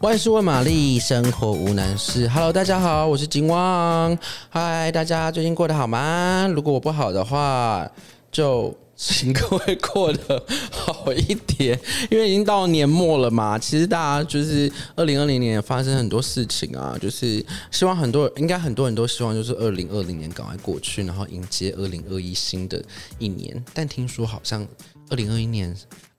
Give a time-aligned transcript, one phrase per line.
[0.00, 2.28] 万事问玛丽，生活无难事。
[2.28, 4.16] Hello，大家好，我是金旺。
[4.48, 6.48] 嗨，大家最近过得好吗？
[6.54, 7.84] 如果我不好的话，
[8.30, 10.40] 就请各位过得
[10.70, 11.76] 好一点，
[12.12, 13.58] 因为已经到年末了嘛。
[13.58, 22.80] 其实大家就是二零二零年发生很多事情啊，就是希望很多，应该很多人都希望就是二零二零年赶快过去，然后迎接二零二一新的
[23.18, 23.64] 一年。
[23.74, 24.64] 但听说好像
[25.10, 25.74] 二零二一年。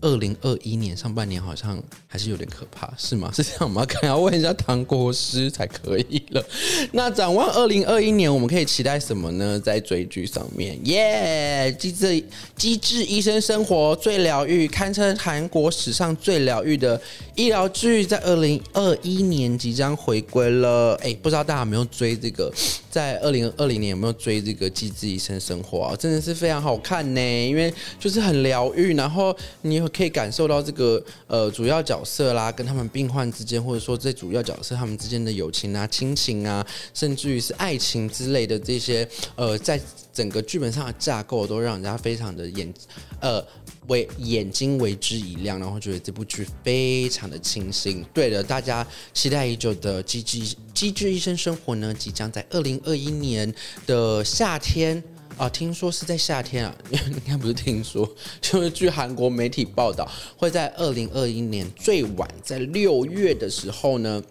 [0.00, 3.30] 二零二一年上半年好像还是有点可怕，是吗？
[3.34, 3.86] 是这样吗？
[3.86, 6.44] 可能要问一下唐国师才可以了。
[6.92, 9.58] 那展望二零二一年，我们可以期待什么呢？
[9.60, 11.74] 在追剧上面，耶！
[11.78, 12.22] 机智
[12.56, 17.00] 机智医生生活最疗愈，堪称韩国史上最疗愈的
[17.34, 20.94] 医疗剧，在二零二一年即将回归了。
[21.02, 22.52] 哎，不知道大家有没有追这个？
[22.90, 25.96] 在二零二零年有没有追这个《机智医生生活》啊？
[25.96, 39.80] 真的是非常好看呢，因为就是很疗愈，然后你可以感受到这个呃主要角色啦，跟他们病患之间，或者说这主要角色他们之间的友情啊、亲情啊，甚至于是爱情之类的这些呃，在
[40.12, 42.72] 整个剧本上的架构都让人家非常的眼
[43.20, 43.44] 呃
[43.88, 48.04] 为眼睛为之一亮，然后觉得这部剧非常的清新。
[48.14, 53.52] 对了，大家期待已久的《机智机智医生生活》呢，即将在二零二一年
[53.86, 55.02] 的夏天
[55.36, 58.08] 啊，听说是在夏天啊， 应该不是听说，
[58.40, 64.22] 就是据韩国媒体报道，会在二零二一年最晚在六月的时候呢，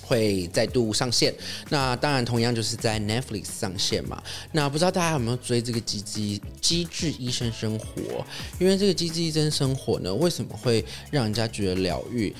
[0.00, 1.34] 会再度上线。
[1.68, 4.22] 那当然，同样就是在 Netflix 上线嘛。
[4.52, 8.24] 那不知道大家有没有追这个机机机智医生生活？
[8.58, 12.34] 因为这个机智医生生活呢，为什么会让人家觉得疗愈？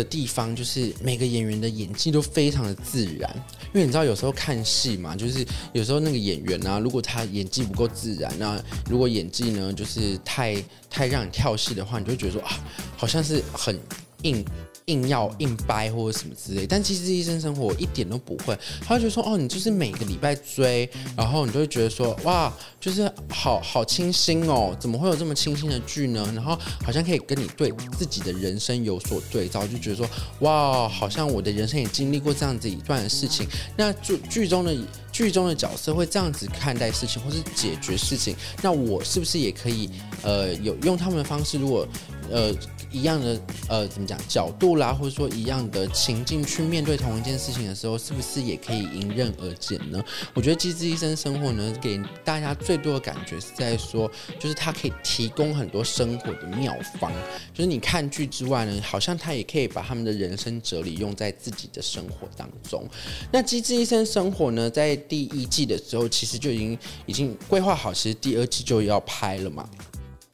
[0.00, 3.30] 的地方就是每个演员的演技都非常的自然，
[3.74, 10.56] 因为你知道有时候看戏嘛，就是有时候那个演员啊，如果他演技不够自然，那如果演技呢就是太
[10.88, 12.58] 太让你跳戏的话，你就会觉得说啊，
[12.96, 13.78] 好像是很
[14.22, 14.42] 硬。
[14.86, 26.30] 硬要硬掰或者什么之类，但其实医生生活一点都不会，他会觉得说哦，你就是每个礼拜追，然后你就会觉得说哇，就是好好清新哦，怎么会有这么清新的剧呢？
[26.34, 30.08] 然后好像可以跟你对自己的人生有所对照，就觉得说
[30.40, 33.46] 哇，好像我的人生也经历过这样子一段的事情。
[33.76, 34.74] 那剧剧中的
[35.20, 39.90] 剧中的角色会这样子看待事情，或是解决事情，那我是不是也可以
[40.22, 41.58] 呃有用他们的方式？
[41.58, 41.86] 如果
[42.30, 42.54] 呃。
[42.92, 50.02] 一样的呃，怎么讲角度啦，或者说一样的情境去面对同一件事情的时候，是不是也可以迎刃而解呢？
[50.34, 54.10] 我觉得《机智医生生活》呢，给大家最多的感觉是在说，
[54.40, 57.12] 就是它可以提供很多生活的妙方。
[57.54, 62.84] 就是你看剧之外呢，好像他也可以把他们的人生哲理用在自己的生活当中。
[63.30, 69.68] 那《机智医生生活》呢，在第一季的时候，其实就已经已经规划好，其实第二季就要拍了嘛。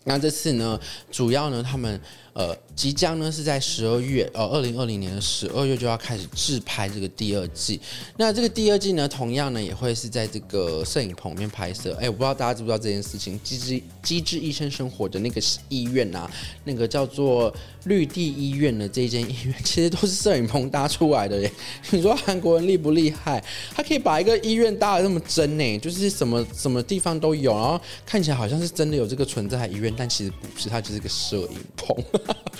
[0.06, 0.80] 那这次呢，
[1.12, 2.00] 主要呢，他们。
[2.36, 7.80] 呃，即将呢是在十二月，呃，二零二零年的十二月就要开始制拍这个第二季。
[8.18, 11.96] 那这个第二季呢，同样呢也会是在这个摄影棚里面拍摄。
[11.98, 15.40] 哎，我不知道大家知不知道这件事情，机智机智医生生活的那个
[15.70, 16.30] 医院啊，
[16.64, 17.50] 那个叫做
[17.84, 21.50] 绿地医院的这间医院， 其实都是摄影棚搭出来的耶。
[21.88, 23.42] 你说韩国人厉不厉害？
[23.74, 31.96] 他可以把一个医院搭的那么真呢，就是什么什么地方都有，然后看起来好像是真的有这个存在医院，但其实不是，它就是个摄影棚。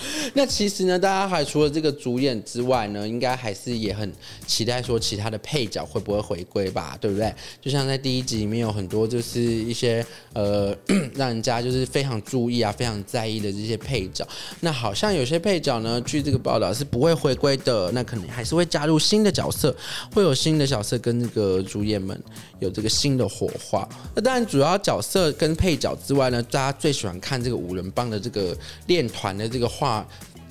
[0.35, 4.13] 那其实呢，大家还除了这个主演之外呢，应该还是也很
[4.47, 7.35] 期待说其他的配角会不会回归吧，对不对？
[7.61, 10.77] 就像在第一集里面有很多就是一些呃，
[11.17, 14.27] 让人家就是非常注意啊、非常在意的这些配角。
[14.61, 19.75] 那好像有些配角呢，据这个报道是不会回归的，那可能还是会加入新的角色，
[20.13, 22.21] 会有新的角色跟这个主演们
[22.59, 23.89] 有这个新的火花。
[24.15, 28.55] 那当然，主要角色跟配角之外呢，大家最喜欢看这个五人帮的这个
[28.87, 29.86] 练团的这个画。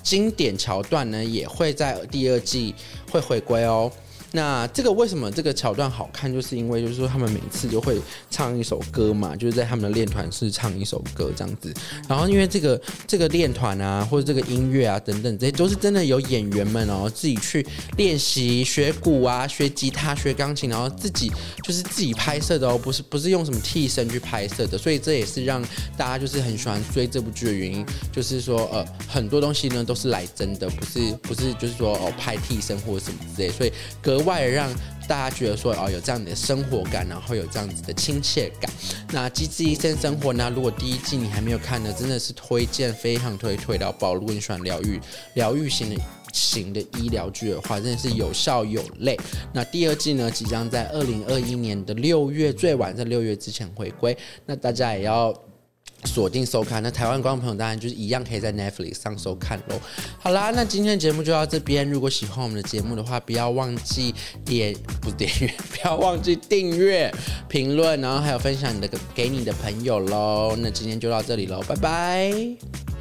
[0.02, 2.74] 经典桥段呢，也会在第二季
[3.10, 3.90] 会回归哦。
[4.36, 6.30] 那这个为什么这个桥段好看？
[6.30, 7.98] 就是因为就是说他们每次就会
[8.30, 11.72] 唱一首歌嘛，就是在他们的练团室唱一首歌这样子。
[12.06, 17.66] 然后因为这个这个练团啊，或者这个音乐啊等等，这些都是真的有演员们哦自己去
[17.96, 21.32] 练习学鼓啊、学吉他、学钢琴，然后自己
[21.62, 24.76] 就是自己拍摄的哦，不是不是用什么替身去拍摄的。
[24.76, 25.62] 所以这也是让
[25.96, 33.72] 大家就是很喜欢追这部剧的原因，就是说呃很多东西呢都是来真的，不是不是就是说哦拍替身或者什么之类，所以
[34.02, 34.70] 格外让
[35.08, 38.70] 大家觉得说哦，有这样的生活感，然后有这样子的亲切感。
[39.12, 40.52] 那《机智医生生活》呢？
[40.54, 44.14] 如果第一季你还没有看呢，真的是推荐，非常推推到爆。
[44.14, 45.00] 如果你喜欢疗愈
[45.34, 45.96] 疗愈型的
[46.32, 49.16] 型的医疗剧的话，真的是有笑有泪。
[49.54, 54.16] 那第二季呢，即将在二零二一年的六月，最晚在六月之前回归。
[54.44, 55.32] 那大家也要。
[56.04, 56.82] 锁定收看。
[56.82, 59.80] 那台湾观众朋友当然就是一样可以在 Netflix 上收看喽。
[60.18, 61.88] 好啦，那今天的节目就到这边。
[61.88, 67.12] 如果喜欢我们的节目的话，不要忘记点不点阅，不要忘记订阅、
[67.48, 70.56] 评论，然后还有分享你的给你的朋友喽。
[70.58, 72.95] 那今天就到这里喽，拜拜。